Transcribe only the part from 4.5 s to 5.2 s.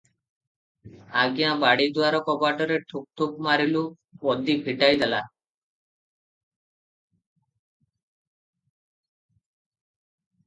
ଫିଟାଇ ଦେଲା।"